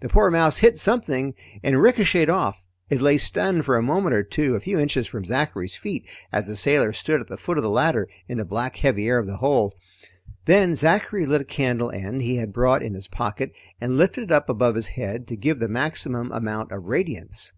The 0.00 0.08
poor 0.08 0.28
mouse 0.28 0.56
hit 0.58 0.76
something 0.76 1.34
and 1.62 1.80
ricocheted 1.80 2.28
off. 2.28 2.64
It 2.90 3.00
lay 3.00 3.16
stunned 3.16 3.64
for 3.64 3.76
a 3.76 3.80
moment 3.80 4.12
or 4.12 4.24
two 4.24 4.56
a 4.56 4.60
few 4.60 4.76
inches 4.76 5.06
from 5.06 5.24
Zachary's 5.24 5.76
feet 5.76 6.04
as 6.32 6.48
the 6.48 6.56
sailor 6.56 6.92
stood 6.92 7.20
at 7.20 7.28
the 7.28 7.36
foot 7.36 7.58
of 7.58 7.62
the 7.62 7.70
ladder 7.70 8.08
in 8.26 8.38
the 8.38 8.44
black 8.44 8.74
heavy 8.78 9.06
air 9.06 9.20
of 9.20 9.28
the 9.28 9.36
hold. 9.36 9.74
Then 10.46 10.74
Zachary 10.74 11.26
lit 11.26 11.42
a 11.42 11.44
candle 11.44 11.92
end 11.92 12.22
he 12.22 12.38
had 12.38 12.52
brought 12.52 12.82
in 12.82 12.94
his 12.94 13.06
pocket, 13.06 13.52
and 13.80 13.96
lifted 13.96 14.24
it 14.24 14.32
up 14.32 14.48
above 14.48 14.74
his 14.74 14.88
head 14.88 15.28
to 15.28 15.36
give 15.36 15.60
the 15.60 15.68
maximum 15.68 16.32
amount 16.32 16.72
of 16.72 16.82
radiance. 16.86 17.52